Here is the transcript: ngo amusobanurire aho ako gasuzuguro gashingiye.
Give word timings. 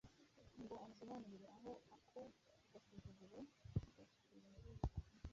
ngo 0.61 0.73
amusobanurire 0.83 1.47
aho 1.57 1.71
ako 1.95 2.19
gasuzuguro 2.71 3.39
gashingiye. 3.95 4.71